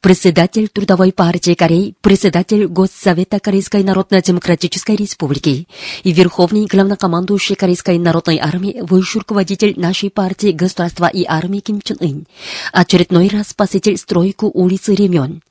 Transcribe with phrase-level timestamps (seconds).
[0.00, 5.68] Председатель Трудовой партии Кореи, председатель Госсовета Корейской Народно-Демократической Республики
[6.04, 11.98] и верховный главнокомандующий Корейской Народной Армии, высший руководитель нашей партии государства и армии Ким Чен
[12.00, 12.26] Ын,
[12.72, 15.42] очередной раз посетил стройку улицы Ремен.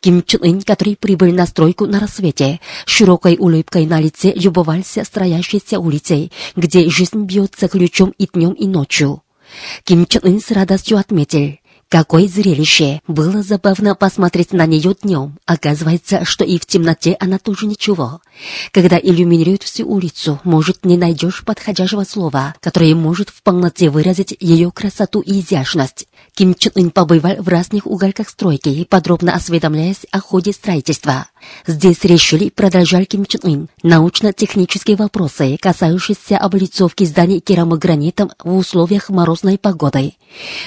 [0.00, 5.78] Ким Чен Ын, который прибыл на стройку на рассвете, широкой улыбкой на лице любовался строящейся
[5.78, 9.22] улицей, где жизнь бьется ключом и днем, и ночью.
[9.84, 11.58] Ким Чен Ын с радостью отметил,
[11.92, 13.02] Какое зрелище!
[13.06, 15.36] Было забавно посмотреть на нее днем.
[15.44, 18.22] Оказывается, что и в темноте она тоже ничего.
[18.70, 24.70] Когда иллюминируют всю улицу, может, не найдешь подходящего слова, которое может в полноте выразить ее
[24.70, 26.08] красоту и изящность.
[26.32, 31.26] Ким Чен Ын побывал в разных уголках стройки, подробно осведомляясь о ходе строительства.
[31.66, 39.58] Здесь решили, продолжал Ким Чен Ын, научно-технические вопросы, касающиеся облицовки зданий керамогранитом в условиях морозной
[39.58, 40.14] погоды.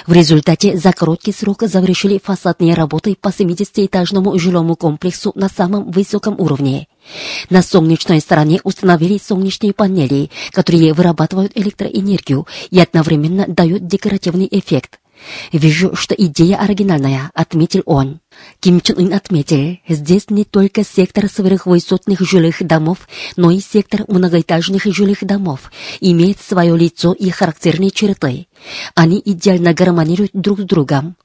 [0.08, 6.36] В результате за короткий срок завершили фасадные работы по 70-этажному жилому комплексу на самом высоком
[6.40, 6.88] уровне.
[7.50, 15.00] На солнечной стороне установили солнечные панели, которые вырабатывают электроэнергию и одновременно дают декоративный эффект.
[15.52, 18.20] «Вижу, что идея оригинальная»,— отметил он.
[18.60, 24.86] Ким Чен Ын отметил, здесь не только сектор сверхвысотных жилых домов, но и сектор многоэтажных
[24.86, 28.48] жилых домов имеет свое лицо и характерные черты.
[28.94, 31.16] Они идеально гармонируют друг с другом.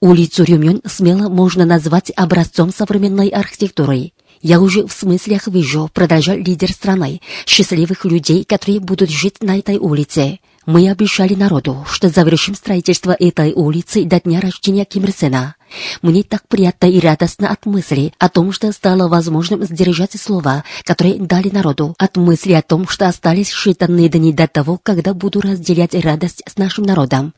[0.00, 4.12] Улицу Рюмён смело можно назвать образцом современной архитектуры.
[4.42, 9.78] Я уже в смыслях вижу, продолжал лидер страны, счастливых людей, которые будут жить на этой
[9.78, 10.38] улице.
[10.66, 15.56] Мы обещали народу, что завершим строительство этой улицы до дня рождения Ким Ир Сена.
[16.00, 21.16] Мне так приятно и радостно от мысли о том, что стало возможным сдержать слова, которые
[21.16, 25.94] дали народу, от мысли о том, что остались считанные дни до того, когда буду разделять
[25.94, 27.34] радость с нашим народом.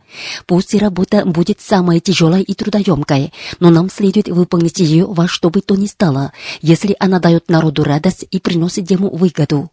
[0.47, 5.51] Пусть и работа будет самая тяжелая и трудоемкая, но нам следует выполнить ее во что
[5.51, 6.33] бы то ни стало,
[6.63, 9.71] если она дает народу радость и приносит ему выгоду.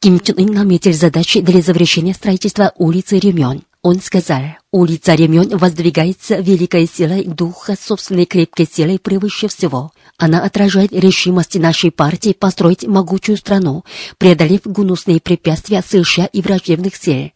[0.00, 3.62] Ким Чен Ын наметил задачи для завершения строительства улицы Ремен.
[3.88, 9.92] Он сказал, улица Ремен воздвигается великой силой духа собственной крепкой силой превыше всего.
[10.18, 13.86] Она отражает решимость нашей партии построить могучую страну,
[14.18, 17.32] преодолев гнусные препятствия США и враждебных сил.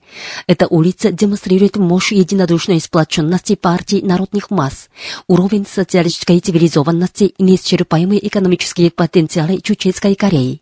[0.47, 4.91] Эта улица демонстрирует мощь единодушной сплоченности партии народных масс,
[5.29, 10.61] уровень социалистической цивилизованности и неисчерпаемые экономические потенциалы Чучетской Кореи.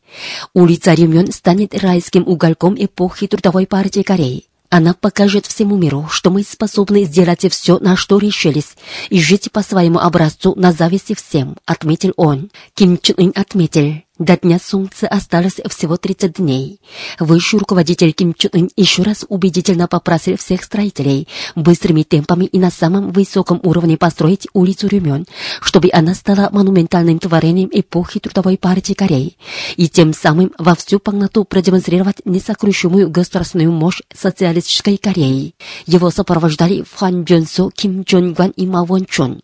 [0.54, 4.49] Улица Ремен станет райским уголком эпохи Трудовой партии Кореи.
[4.70, 8.76] Она покажет всему миру, что мы способны сделать все, на что решились,
[9.08, 12.50] и жить по своему образцу на зависти всем, отметил он.
[12.74, 16.78] Ким Чен Ын отметил, до Дня Солнца осталось всего 30 дней.
[17.18, 21.26] Высший руководитель Ким Чен Ын еще раз убедительно попросил всех строителей
[21.56, 25.26] быстрыми темпами и на самом высоком уровне построить улицу Рюмён,
[25.62, 29.38] чтобы она стала монументальным творением эпохи Трудовой партии Кореи,
[29.76, 35.54] и тем самым во всю полноту продемонстрировать несокрушимую государственную мощь социалистической Кореи.
[35.86, 39.40] Его сопровождали Фан Джонсо, Ким Джон Гван и Ма Вон Чон.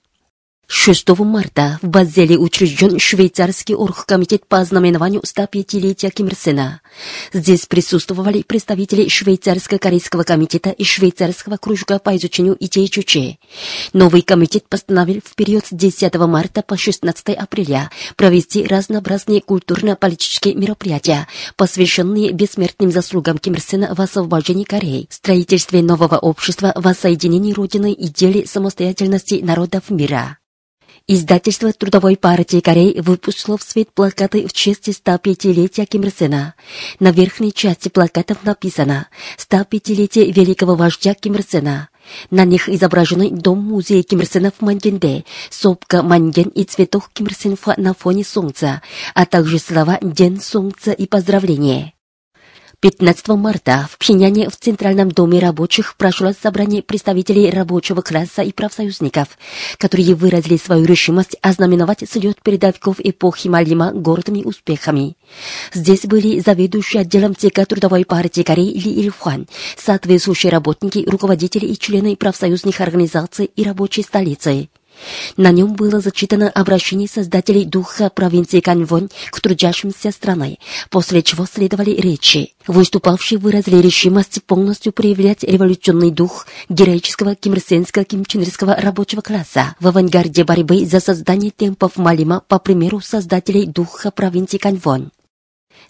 [0.68, 6.80] 6 марта в Базеле учрежден швейцарский оргкомитет по знаменованию 105-летия Ким Ир Сена.
[7.32, 13.38] Здесь присутствовали представители швейцарско-корейского комитета и швейцарского кружка по изучению идей Чуче.
[13.92, 21.28] Новый комитет постановил в период с 10 марта по 16 апреля провести разнообразные культурно-политические мероприятия,
[21.56, 28.08] посвященные бессмертным заслугам Ким Ир Сена в освобождении Кореи, строительстве нового общества, воссоединении Родины и
[28.08, 30.38] деле самостоятельности народов мира.
[31.08, 36.54] Издательство Трудовой партии Кореи выпустило в свет плакаты в честь 105-летия Ким Ир Сена.
[36.98, 39.06] На верхней части плакатов написано
[39.38, 41.90] «105-летие великого вождя Ким Ир Сена».
[42.32, 47.34] На них изображены дом-музей Ким Ир Сена в Манденде, сопка Манген и цветок Ким Ир
[47.34, 48.82] Сен на фоне солнца,
[49.14, 51.95] а также слова «День солнца» и поздравления.
[52.80, 59.28] 15 марта в Пхеняне в Центральном доме рабочих прошло собрание представителей рабочего класса и профсоюзников,
[59.78, 65.16] которые выразили свою решимость ознаменовать слет передовиков эпохи Малима гордыми успехами.
[65.72, 69.48] Здесь были заведующий отделом ЦК Трудовой партии Кореи Ли Ильфан,
[69.78, 74.68] соответствующие работники, руководители и члены профсоюзных организаций и рабочей столицы.
[75.36, 80.58] На нем было зачитано обращение создателей духа провинции Каньвонь к трудящимся страной,
[80.90, 82.54] после чего следовали речи.
[82.66, 90.84] Выступавшие выразили решимость полностью проявлять революционный дух героического кимрсенского кимченерского рабочего класса в авангарде борьбы
[90.84, 95.10] за создание темпов Малима по примеру создателей духа провинции Каньвонь.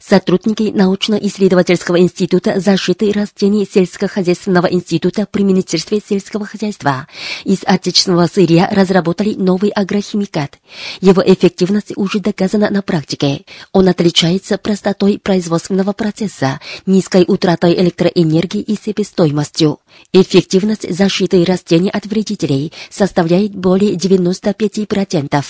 [0.01, 7.09] Сотрудники научно-исследовательского института защиты растений сельскохозяйственного института при Министерстве сельского хозяйства
[7.45, 10.59] из отечественного сырья разработали новый агрохимикат.
[11.01, 13.45] Его эффективность уже доказана на практике.
[13.73, 19.81] Он отличается простотой производственного процесса, низкой утратой электроэнергии и себестоимостью.
[20.13, 25.45] Эффективность защиты растений от вредителей составляет более 95%.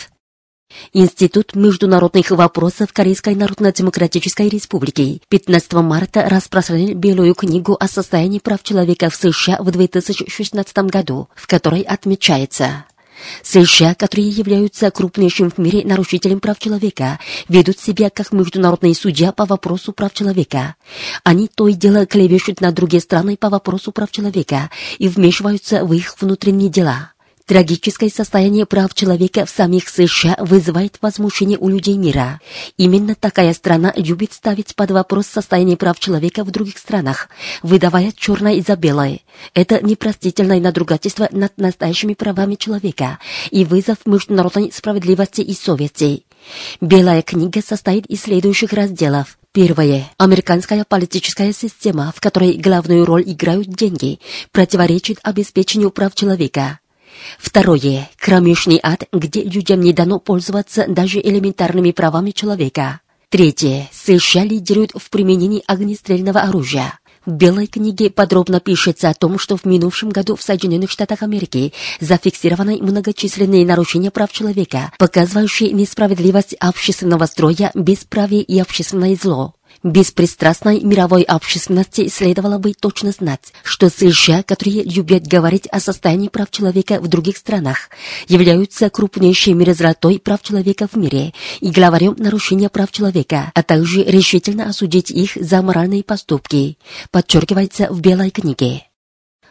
[0.92, 9.10] Институт международных вопросов Корейской Народно-Демократической Республики 15 марта распространил Белую книгу о состоянии прав человека
[9.10, 12.84] в США в 2016 году, в которой отмечается
[13.42, 17.18] США, которые являются крупнейшим в мире нарушителем прав человека,
[17.48, 20.76] ведут себя как международные судья по вопросу прав человека.
[21.24, 25.92] Они то и дело клевещут на другие страны по вопросу прав человека и вмешиваются в
[25.92, 27.12] их внутренние дела.
[27.46, 32.40] Трагическое состояние прав человека в самих США вызывает возмущение у людей мира.
[32.76, 37.28] Именно такая страна любит ставить под вопрос состояние прав человека в других странах,
[37.62, 39.20] выдавая черное за белое.
[39.54, 43.20] Это непростительное надругательство над настоящими правами человека
[43.52, 46.25] и вызов международной справедливости и совести.
[46.81, 49.38] Белая книга состоит из следующих разделов.
[49.52, 50.10] Первое.
[50.19, 54.19] Американская политическая система, в которой главную роль играют деньги,
[54.50, 56.81] противоречит обеспечению прав человека.
[57.38, 58.08] Второе.
[58.18, 63.00] Кромешный ад, где людям не дано пользоваться даже элементарными правами человека.
[63.28, 63.88] Третье.
[63.92, 66.98] США лидируют в применении огнестрельного оружия.
[67.26, 71.72] В Белой книге подробно пишется о том, что в минувшем году в Соединенных Штатах Америки
[71.98, 79.54] зафиксированы многочисленные нарушения прав человека, показывающие несправедливость общественного строя, бесправие и общественное зло.
[79.86, 86.50] Беспристрастной мировой общественности следовало бы точно знать, что США, которые любят говорить о состоянии прав
[86.50, 87.88] человека в других странах,
[88.26, 94.70] являются крупнейшей мерзлотой прав человека в мире и главарем нарушения прав человека, а также решительно
[94.70, 96.78] осудить их за моральные поступки,
[97.12, 98.82] подчеркивается в Белой книге.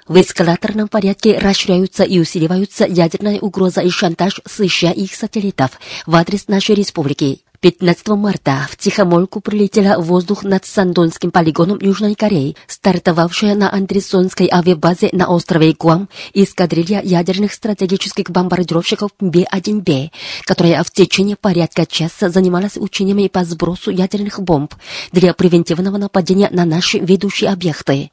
[0.05, 6.13] В эскалаторном порядке расширяются и усиливаются ядерная угроза и шантаж США и их сателлитов в
[6.13, 7.45] адрес нашей республики.
[7.65, 14.47] 15 марта в Тихомольку прилетела в воздух над Сандонским полигоном Южной Кореи, стартовавшая на Андресонской
[14.53, 20.11] авиабазе на острове Гуам эскадрилья ядерных стратегических бомбардировщиков Б-1Б,
[20.43, 24.75] которая в течение порядка часа занималась учениями по сбросу ядерных бомб
[25.11, 28.11] для превентивного нападения на наши ведущие объекты.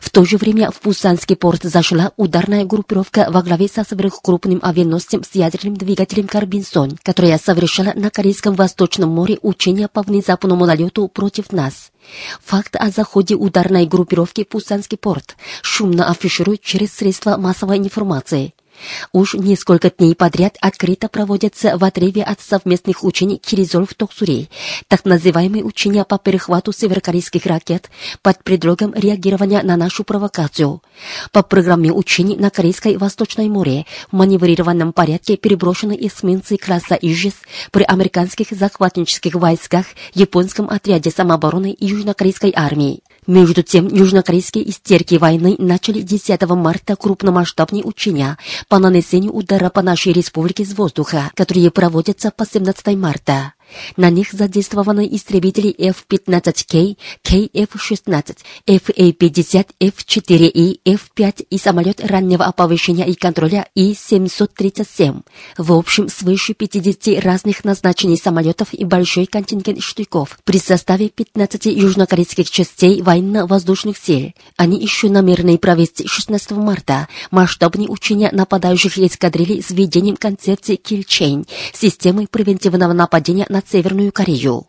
[0.00, 5.24] В то же время в Пусанский порт зашла ударная группировка во главе со сверхкрупным авианосцем
[5.24, 8.54] с ядерным двигателем «Карбинсон», которая совершала на Корейском
[8.94, 11.90] Восточном море учения по внезапному налету против нас.
[12.44, 18.54] Факт о заходе ударной группировки в Пусанский порт шумно афишируют через средства массовой информации.
[19.12, 24.48] Уж несколько дней подряд открыто проводятся в отрыве от совместных учений Киризол в Токсуре,
[24.88, 27.90] так называемые учения по перехвату северокорейских ракет
[28.22, 30.82] под предлогом реагирования на нашу провокацию.
[31.32, 37.34] По программе учений на Корейской Восточной море в маневрированном порядке переброшены эсминцы класса «Ижис»
[37.70, 43.03] при американских захватнических войсках, японском отряде самообороны и южнокорейской армии.
[43.26, 48.36] Между тем, южнокорейские истерики войны начали 10 марта крупномасштабные учения
[48.68, 53.53] по нанесению удара по нашей республике с воздуха, которые проводятся по 17 марта.
[53.96, 63.66] На них задействованы истребители F-15K, KF-16, FA-50, F-4И, F-5 и самолет раннего оповещения и контроля
[63.74, 65.22] И-737.
[65.58, 72.50] В общем, свыше 50 разных назначений самолетов и большой контингент штыков при составе 15 южнокорейских
[72.50, 74.32] частей военно-воздушных сил.
[74.56, 81.04] Они еще намерены провести 16 марта масштабные учения нападающих эскадрилей с введением концепции Kill
[81.72, 84.66] системы превентивного нападения на Северную Корею.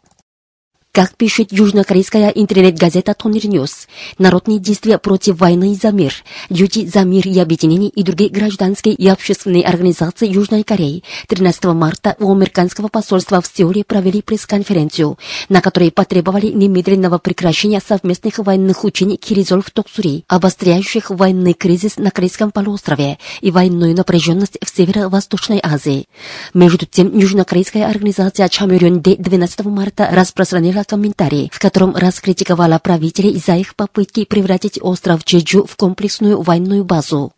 [0.96, 6.14] Как пишет южнокорейская интернет-газета Тониль Ньюс, народные действия против войны за мир,
[6.48, 12.16] люди за мир и объединение и другие гражданские и общественные организации Южной Кореи 13 марта
[12.20, 19.18] у американского посольства в Сеуле провели пресс-конференцию, на которой потребовали немедленного прекращения совместных военных учений
[19.18, 26.06] Киризол в Токсури, обостряющих военный кризис на Корейском полуострове и военную напряженность в Северо-Восточной Азии.
[26.54, 33.76] Между тем, южнокорейская организация Чамюрёнде 12 марта распространила комментарий, в котором раскритиковала правителей за их
[33.76, 37.34] попытки превратить остров Чеджу в комплексную военную базу.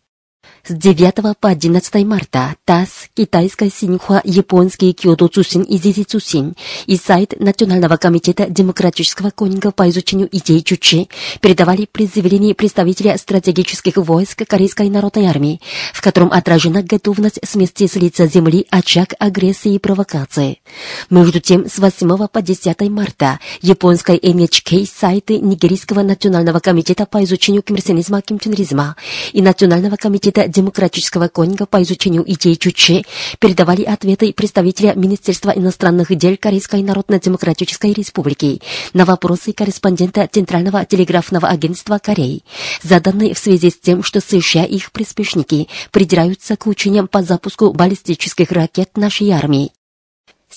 [0.68, 6.96] С 9 по 11 марта ТАСС, китайская Синьхуа, японский Киото Цусин и Зизи Цусин и
[6.98, 11.08] сайт Национального комитета демократического конинга по изучению идей Чучи
[11.40, 15.62] передавали предъявление представителя стратегических войск Корейской народной армии,
[15.94, 20.60] в котором отражена готовность смести с лица земли очаг агрессии и провокации.
[21.08, 27.62] Между тем, с 8 по 10 марта японской NHK сайты Нигерийского национального комитета по изучению
[27.62, 28.96] коммерциализма и кимчунризма
[29.32, 33.04] и Национального комитета демократического конинга по изучению идей Чуче
[33.38, 38.60] передавали ответы представителя Министерства иностранных дел Корейской Народно-Демократической Республики
[38.92, 42.42] на вопросы корреспондента Центрального телеграфного агентства Кореи,
[42.82, 47.72] заданные в связи с тем, что США и их приспешники придираются к учениям по запуску
[47.72, 49.70] баллистических ракет нашей армии.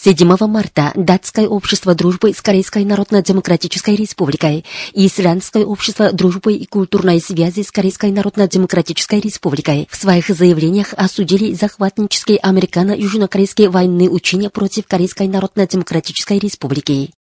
[0.04, 7.22] 7 марта Датское общество дружбы с Корейской Народно-Демократической Республикой и Исландское общество дружбы и культурной
[7.22, 15.28] связи с Корейской Народно-Демократической Республикой в своих заявлениях осудили захватнические американо-южнокорейские военные учения против Корейской
[15.28, 17.12] Народно-Демократической Республики.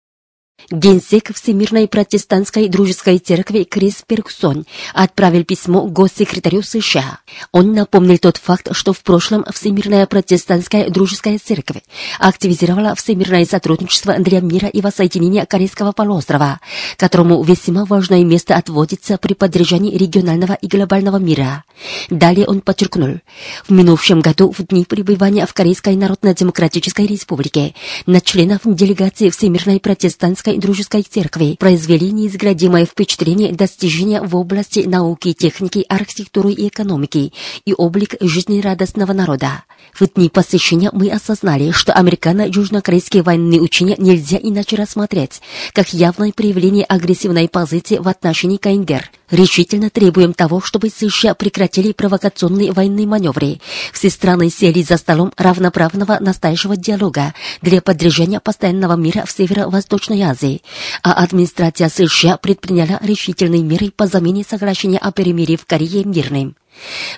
[0.71, 7.21] Генсек Всемирной протестантской дружеской церкви Крис Пергсон отправил письмо госсекретарю США.
[7.53, 11.83] Он напомнил тот факт, что в прошлом Всемирная протестантская дружеская церковь
[12.19, 16.61] активизировала всемирное сотрудничество для мира и воссоединения Корейского полуострова,
[16.97, 21.65] которому весьма важное место отводится при поддержании регионального и глобального мира.
[22.11, 23.21] Далее он подчеркнул,
[23.67, 27.75] в минувшем году в дни пребывания в Корейской Народно-Демократической Республике
[28.07, 35.85] на членов делегации Всемирной протестантской дружеской церкви произвели неизгладимое впечатление достижения в области науки, техники,
[35.89, 37.33] архитектуры и экономики
[37.65, 39.65] и облик жизнерадостного народа.
[39.93, 45.41] В дни посещения мы осознали, что американо-южнокорейские военные учения нельзя иначе рассмотреть,
[45.73, 49.11] как явное проявление агрессивной позиции в отношении КНДР.
[49.31, 53.61] Решительно требуем того, чтобы США прекратили провокационные военные маневры.
[53.93, 60.63] Все страны сели за столом равноправного настоящего диалога для поддержания постоянного мира в Северо-Восточной Азии,
[61.03, 66.57] а администрация США предприняла решительные меры по замене соглашения о перемирии в Корее мирным.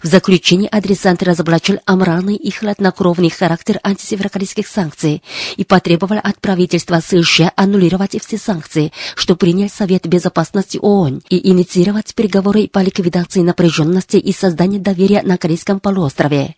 [0.03, 5.23] В заключении адресант разоблачил аморальный и хладнокровный характер антисеверокорейских санкций
[5.57, 12.15] и потребовал от правительства США аннулировать все санкции, что принял Совет Безопасности ООН, и инициировать
[12.15, 16.57] переговоры по ликвидации напряженности и созданию доверия на Корейском полуострове.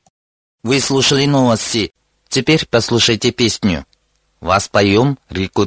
[0.62, 1.92] Вы слушали новости.
[2.28, 3.84] Теперь послушайте песню.
[4.40, 5.66] Вас поем Рику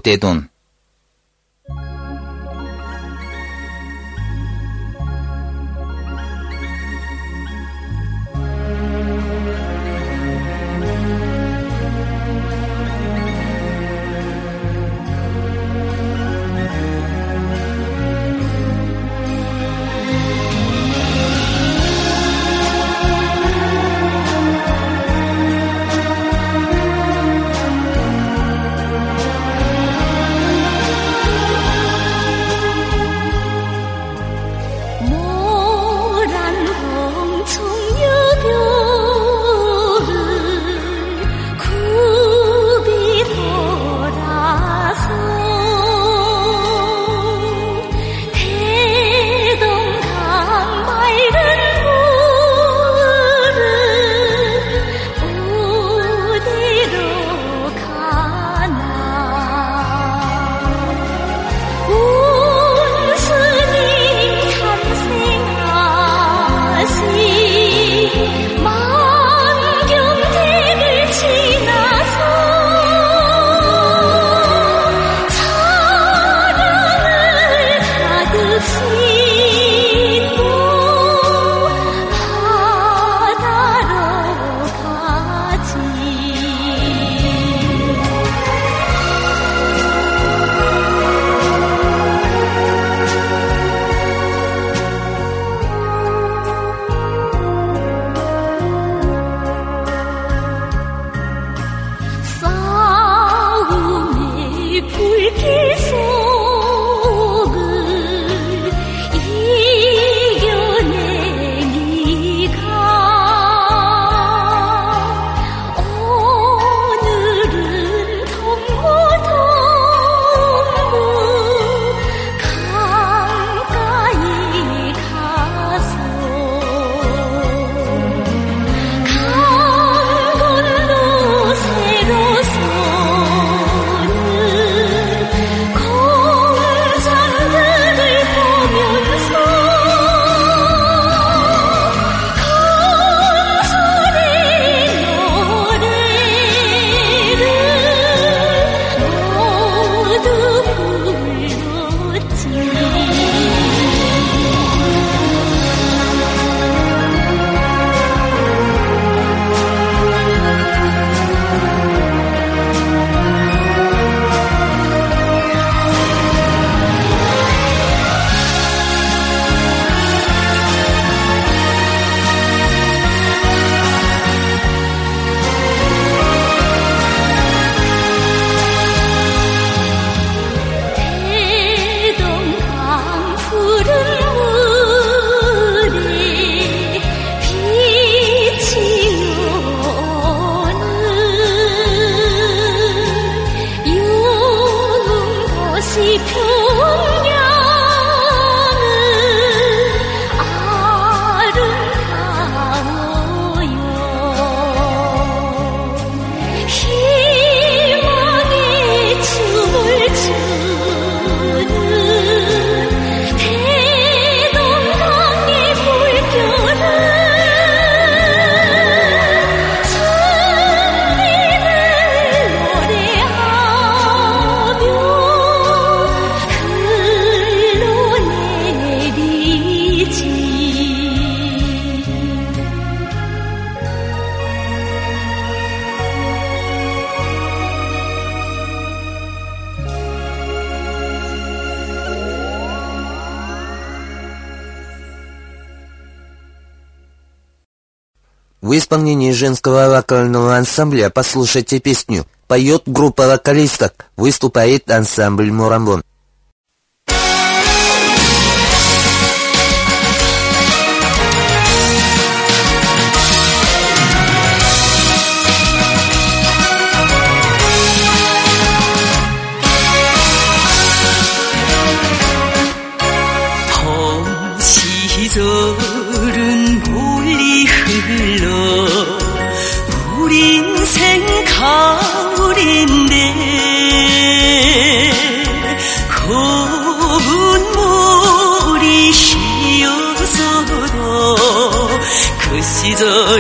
[248.68, 256.04] В исполнении женского вокального ансамбля «Послушайте песню» поет группа вокалисток, выступает ансамбль «Мурамбон».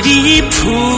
[0.01, 0.96] 离谱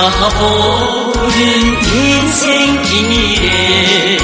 [0.00, 4.16] 돌아보는 인생 길에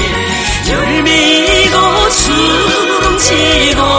[0.67, 3.96] 열매고 주름지고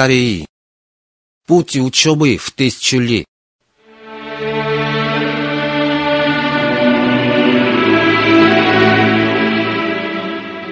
[0.00, 0.46] Кореи.
[1.46, 3.26] Путь учебы в тысячу лет.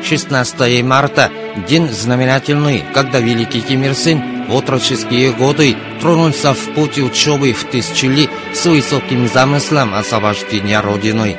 [0.03, 1.31] Шестнадцатое марта–
[1.69, 7.65] день знаменательный, когда великий Ким Ир Сен в отроческие годы тронулся в путь учебы в
[7.65, 11.37] тысячу лет с высоким замыслом освобождения Родиной.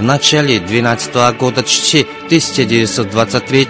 [0.00, 3.68] В начале 12 года 1923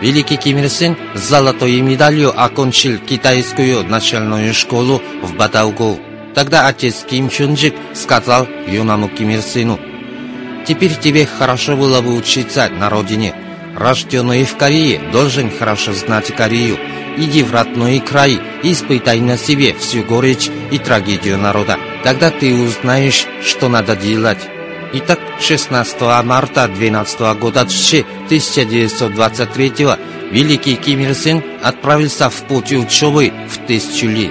[0.00, 6.00] великий Ким Ир Сен с золотой медалью окончил китайскую начальную школу в Батаугу.
[6.34, 9.78] Тогда отец Ким Чунджик сказал юному Ким Ир Сену,
[10.66, 13.34] «Теперь тебе хорошо было бы учиться на родине.
[13.76, 16.78] Рожденный в Корее должен хорошо знать Корею.
[17.18, 21.76] Иди в родной край и испытай на себе всю горечь и трагедию народа.
[22.02, 24.55] Тогда ты узнаешь, что надо делать».
[24.98, 29.72] Итак, 16 марта 12 года 1923
[30.30, 34.30] великий Ким Ир Сен отправился в путь учебы в тысячу ли.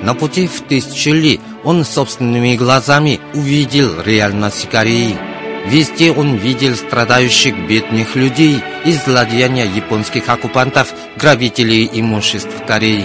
[0.00, 5.18] На пути в тысячу ли он собственными глазами увидел реальность Кореи.
[5.66, 13.04] Везде он видел страдающих бедных людей и злодеяния японских оккупантов, грабителей имуществ Кореи.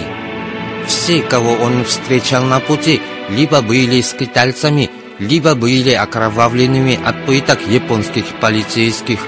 [0.86, 4.88] Все, кого он встречал на пути, либо были скитальцами,
[5.28, 9.20] либо были окровавленными от пыток японских полицейских.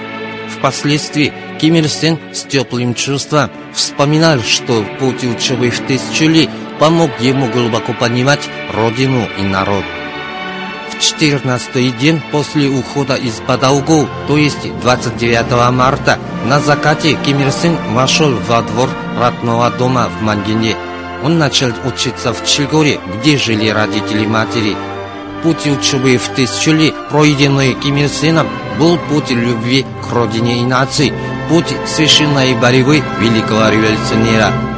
[0.59, 7.47] Впоследствии Ким Ир Сен с теплым чувством вспоминал, что путь учебы в тысячелетии помог ему
[7.49, 9.85] глубоко понимать родину и народ.
[10.91, 17.53] В 14 день после ухода из Бадаугу, то есть 29 марта, на закате Ким Ир
[17.53, 20.77] Сен вошел во двор родного дома в Мангине.
[21.23, 24.77] Он начал учиться в Чилгоре, где жили родители матери.
[25.45, 31.13] Путь учебы в тысячелетии, пройденный Ким Ир Сеном, был путь любви к родине и нации,
[31.51, 34.74] путь священной борьбы великого революционера.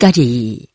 [0.00, 0.70] Кореи.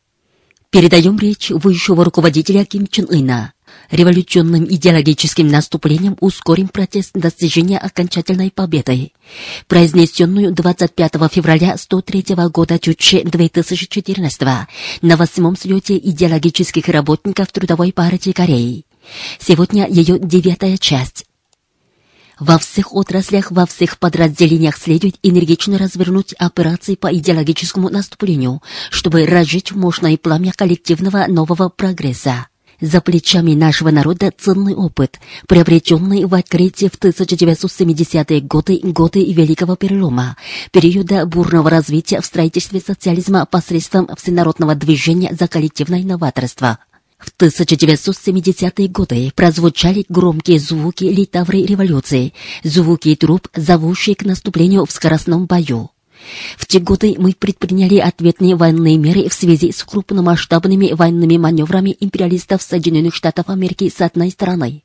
[0.69, 3.53] Передаем речь высшего руководителя Ким Чен Ына.
[3.89, 9.13] Революционным идеологическим наступлением ускорим процесс достижения окончательной победы,
[9.67, 14.41] произнесенную 25 февраля 103 года Чуче 2014
[15.01, 18.85] на восьмом слете идеологических работников Трудовой партии Кореи.
[19.39, 21.25] Сегодня ее девятая часть.
[22.39, 29.71] Во всех отраслях, во всех подразделениях следует энергично развернуть операции по идеологическому наступлению, чтобы разжечь
[29.71, 32.48] мощное пламя коллективного нового прогресса.
[32.82, 40.36] За плечами нашего народа ценный опыт, приобретенный в открытии в 1970-е годы, годы Великого Перелома,
[40.71, 46.80] периода бурного развития в строительстве социализма посредством всенародного движения за коллективное новаторство.
[47.17, 55.45] В 1970-е годы прозвучали громкие звуки литаврой революции, звуки труп, зовущие к наступлению в скоростном
[55.45, 55.91] бою.
[56.58, 62.62] В те годы мы предприняли ответные военные меры в связи с крупномасштабными военными маневрами империалистов
[62.62, 64.84] Соединенных Штатов Америки с одной стороны,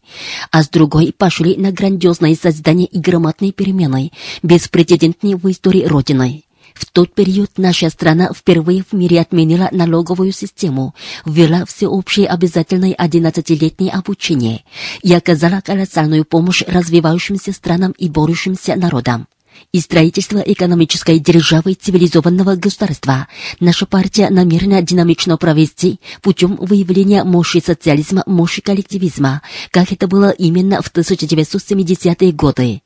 [0.51, 4.13] а с другой пошли на грандиозное создание и громадные перемены,
[4.43, 6.45] беспрецедентные в истории Родины.
[6.81, 10.95] В тот период наша страна впервые в мире отменила налоговую систему,
[11.27, 14.65] ввела всеобщее обязательное 11-летнее обучение
[15.03, 19.27] и оказала колоссальную помощь развивающимся странам и борющимся народам.
[19.73, 23.29] И строительство экономической державы цивилизованного государства
[23.61, 30.81] наша партия намерена динамично провести путем выявления мощи социализма, мощи коллективизма, как это было именно
[30.81, 32.81] в 1970-е годы.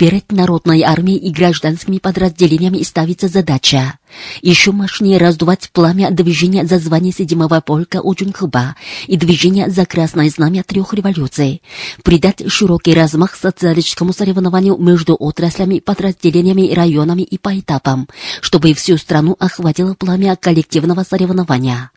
[0.00, 3.98] Перед народной армией и гражданскими подразделениями ставится задача
[4.40, 10.62] еще мощнее раздувать пламя движения за звание седьмого полка Уджунхба и движения за красное знамя
[10.62, 11.60] трех революций,
[12.02, 18.08] придать широкий размах социалистическому соревнованию между отраслями, подразделениями, районами и по этапам,
[18.40, 21.90] чтобы всю страну охватило пламя коллективного соревнования.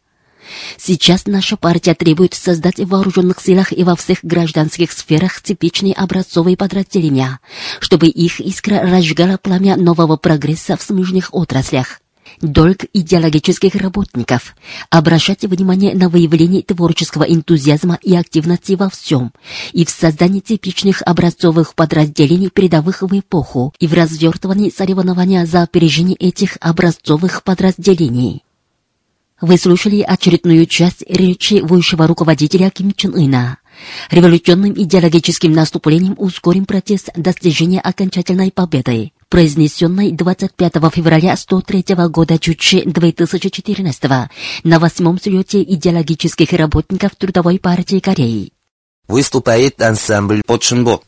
[0.77, 6.57] Сейчас наша партия требует создать в вооруженных силах и во всех гражданских сферах типичные образцовые
[6.57, 7.39] подразделения,
[7.79, 11.99] чтобы их искра разжигала пламя нового прогресса в смежных отраслях.
[12.41, 14.55] Долг идеологических работников–
[14.89, 19.31] обращать внимание на выявление творческого энтузиазма и активности во всем,
[19.71, 26.15] и в создании типичных образцовых подразделений передовых в эпоху, и в развертывании соревнования за опережение
[26.15, 28.43] этих образцовых подразделений.
[29.41, 33.57] Вы слушали очередную часть речи высшего руководителя Ким Чен Ына.
[34.11, 44.03] Революционным идеологическим наступлением ускорим процесс достижения окончательной победы, произнесенной 25 февраля 103 года Чучи 2014
[44.63, 48.53] на восьмом слете идеологических работников Трудовой партии Кореи.
[49.07, 51.01] Выступает ансамбль Подшинбо.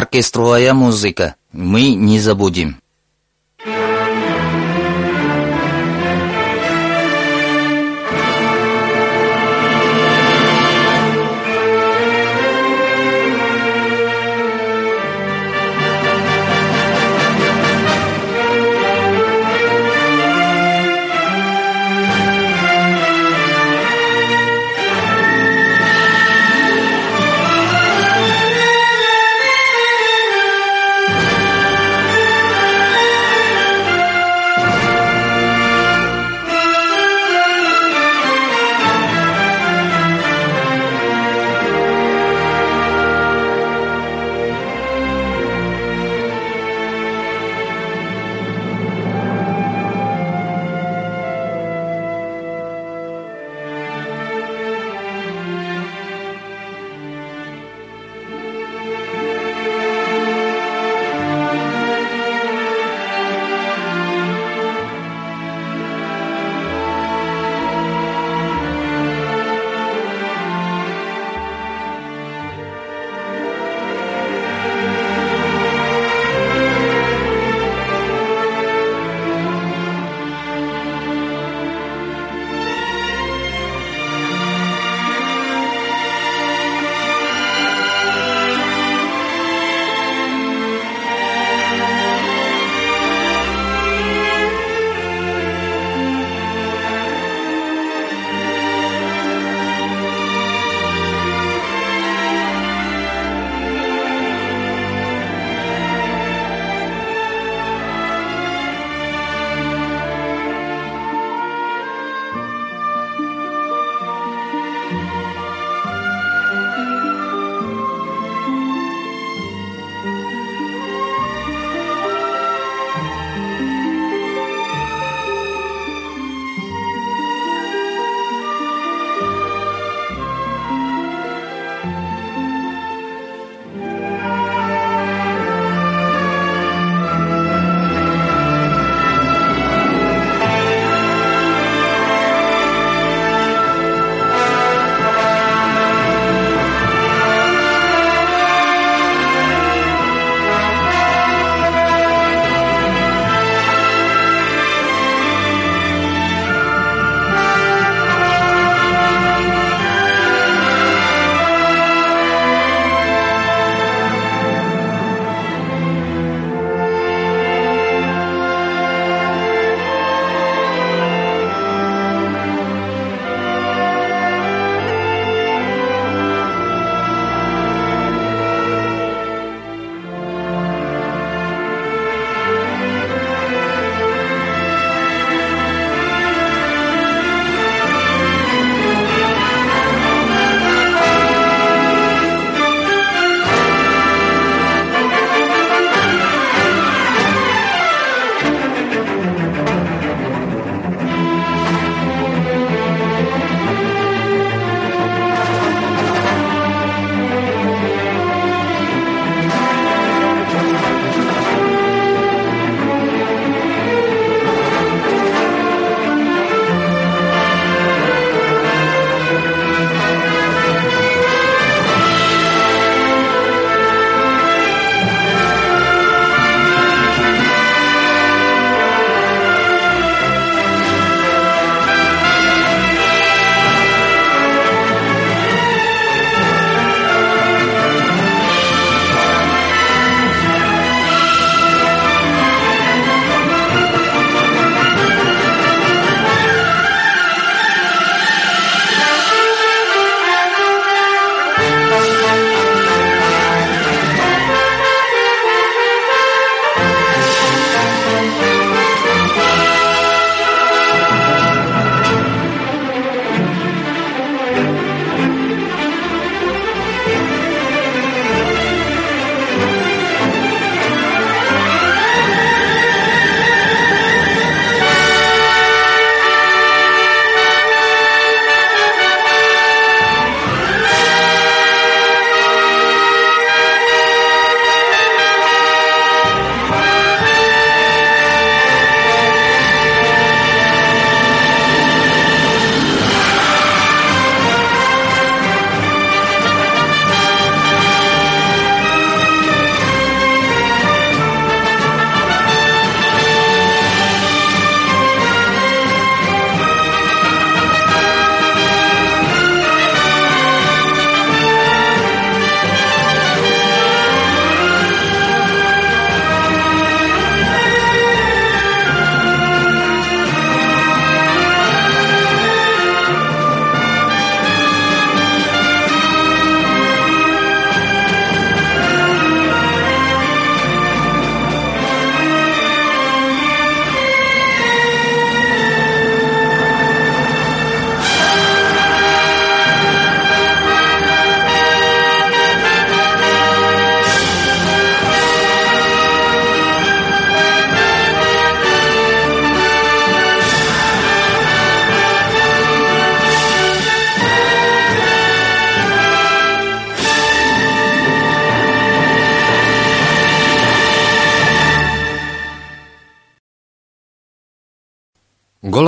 [0.00, 1.34] Оркестровая музыка.
[1.52, 2.80] Мы не забудем.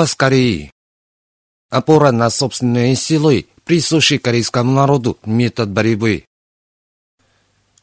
[0.03, 0.73] Голос Кореи.
[1.71, 6.25] Опора на собственные силы, присущий корейскому народу метод борьбы.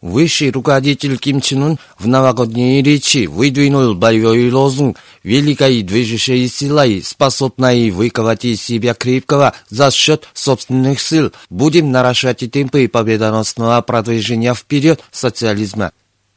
[0.01, 7.89] Высший руководитель Ким Чен Ын в новогодней речи выдвинул боевой лозунг «Великой движущей силой, способной
[7.89, 15.93] выковать из себя крепкого за счет собственных сил, будем наращивать темпы победоносного продвижения вперед социализма».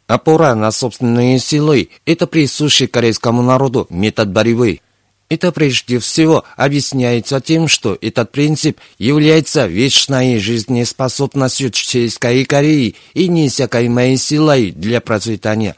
[0.07, 4.78] Опора на собственные силы– это присущий корейскому народу метод борьбы.
[5.33, 14.18] Это прежде всего объясняется тем, что этот принцип является вечной жизнеспособностью Чеченской Кореи и неиссякаемой
[14.18, 15.76] силой для процветания.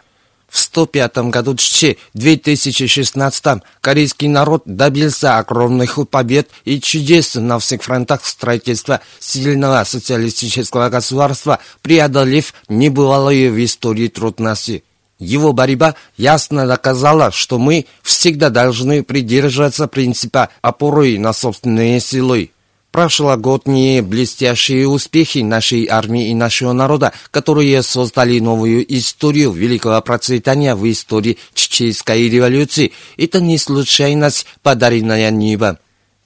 [0.48, 8.24] В 105 году Чече 2016 корейский народ добился огромных побед и чудес на всех фронтах
[8.24, 14.82] строительства сильного социалистического государства, преодолев небывалые в истории трудности.
[15.18, 22.50] Его борьба ясно доказала, что мы всегда должны придерживаться принципа опоры на собственные силы.
[22.90, 30.88] Прошлогодние блестящие успехи нашей армии и нашего народа, которые создали новую историю великого процветания в
[30.88, 35.78] истории Чеченской революции, это не случайность, подаренная небом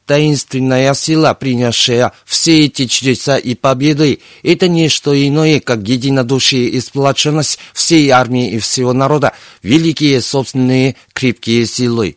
[0.08, 6.80] таинственная сила, принявшая все эти чудеса и победы, это не что иное, как единодушие и
[6.80, 12.16] сплоченность всей армии и всего народа, великие собственные крепкие силы.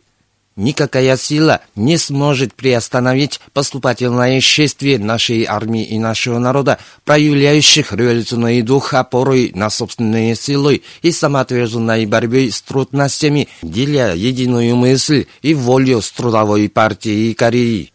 [0.56, 8.92] Никакая сила не сможет приостановить поступательное шествие нашей армии и нашего народа, проявляющих революционный дух
[8.92, 16.10] опоры на собственные силы и самоотверженной борьбы с трудностями, деля единую мысль и волю с
[16.10, 17.91] трудовой партией Кореи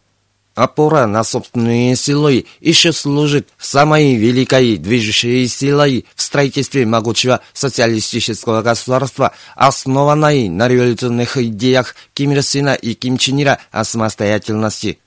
[0.58, 9.34] опора на собственные силы еще служит самой великой движущей силой в строительстве могучего социалистического государства,
[9.56, 14.98] основанной на революционных идеях Ким Ир Сена и Ким Чен Ира о самостоятельности.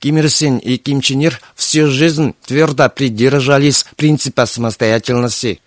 [0.00, 5.60] Ким Ир Сен и Ким Чен Ир всю жизнь твердо придерживались принципа самостоятельности–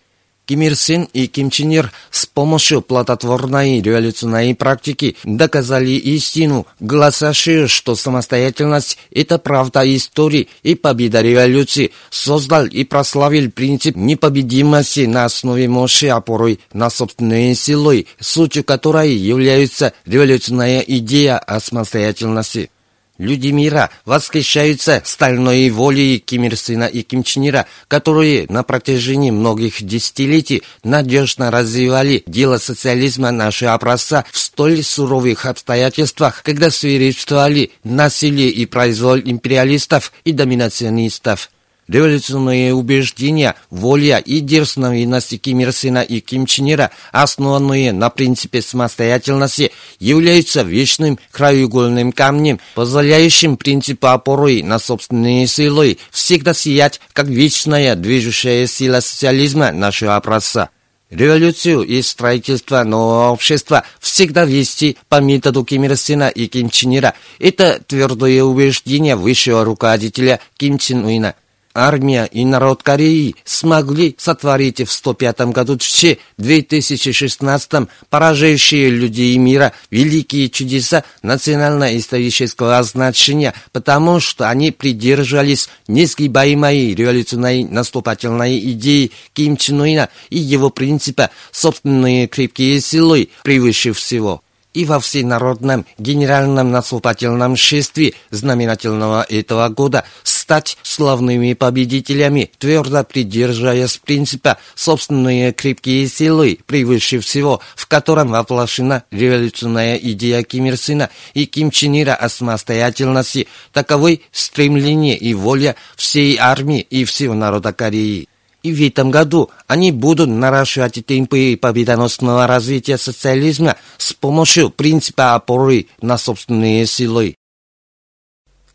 [0.50, 7.70] Ким Ир Сен и Ким Чен Ир с помощью плодотворной революционной практики доказали истину, гласящую,
[7.70, 15.68] что самостоятельность– это правда истории и победа революции, создал и прославил принцип непобедимости на основе
[15.68, 22.72] мощи опоры на собственные силы, сутью которой является революционная идея о самостоятельности.
[23.20, 29.30] Люди мира восхищаются стальной волей Ким Ир Сына и Ким Чен Ира, которые на протяжении
[29.30, 38.52] многих десятилетий надежно развивали дело социализма нашего образца в столь суровых обстоятельствах, когда свирепствовали насилие
[38.52, 41.50] и произвол империалистов и доминационистов.
[41.90, 48.62] Революционные убеждения, воля и дерзновенность Ким Ир Сена и Ким Чен Ира, основанные на принципе
[48.62, 57.96] самостоятельности, являются вечным краеугольным камнем, позволяющим принципу опоры на собственные силы всегда сиять, как вечная
[57.96, 60.70] движущая сила социализма нашего образца.
[61.10, 66.96] Революцию и строительство нового общества всегда вести по методу Ким Ир Сена и Ким Чен
[66.96, 67.16] Ира.
[67.40, 71.34] Это твердое убеждение высшего руководителя Ким Чен Уина
[71.74, 80.50] армия и народ Кореи смогли сотворить в 105 году в 2016 поражающие людей мира великие
[80.50, 90.38] чудеса национально-исторического значения, потому что они придерживались несгибаемой революционной наступательной идеи Ким Чен Уина и
[90.38, 94.42] его принципа собственные крепкие силы превыше всего
[94.74, 104.58] и во всенародном генеральном наступательном шествии знаменательного этого года стать славными победителями, твердо придерживаясь принципа
[104.76, 111.72] собственные крепкие силы, превыше всего, в котором воплощена революционная идея Ким Ир Сына и Ким
[111.72, 118.29] Чен Ира о самостоятельности, таковой стремление и воля всей армии и всего народа Кореи.
[118.62, 125.88] И в этом году они будут наращивать темпы победоносного развития социализма с помощью принципа опоры
[126.02, 127.36] на собственные силы.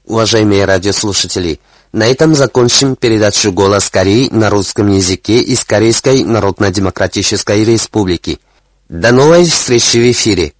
[0.06, 1.60] Уважаемые радиослушатели,
[1.92, 8.38] на этом закончим передачу «Голос Кореи» на русском языке из Корейской Народно-Демократической Республики.
[8.88, 10.54] До новой встречи в эфире!